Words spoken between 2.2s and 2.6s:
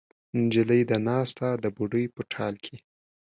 ټال